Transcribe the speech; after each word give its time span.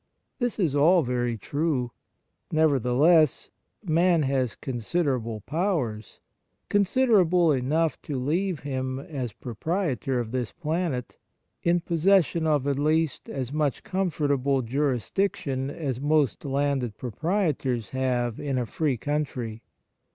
This 0.39 0.57
is 0.57 0.75
all 0.75 1.03
very 1.03 1.37
true. 1.37 1.91
Nevertheless, 2.51 3.51
man 3.85 4.23
has 4.23 4.55
considerable 4.55 5.41
powers, 5.41 6.19
considerable 6.69 7.51
enough 7.51 8.01
to 8.01 8.15
leave 8.17 8.61
him, 8.61 8.97
as 8.97 9.31
pro 9.31 9.53
prietor 9.53 10.19
of 10.19 10.31
this 10.31 10.53
planet, 10.53 11.19
in 11.61 11.81
possession 11.81 12.47
of 12.47 12.65
at 12.65 12.79
least 12.79 13.29
as 13.29 13.53
much 13.53 13.83
comfortable 13.83 14.63
jurisdiction 14.63 15.69
as 15.69 16.01
most 16.01 16.43
landed 16.45 16.97
proprietors 16.97 17.91
have 17.91 18.39
in 18.39 18.57
a 18.57 18.65
free 18.65 18.97
country. 18.97 19.61